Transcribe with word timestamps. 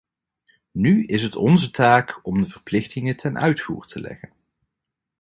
Nu 0.73 1.03
is 1.05 1.21
het 1.23 1.35
onze 1.35 1.71
taak 1.71 2.19
om 2.23 2.41
de 2.41 2.47
verplichtingen 2.49 3.15
ten 3.15 3.37
uitvoer 3.37 3.85
te 3.85 4.01
leggen. 4.01 4.31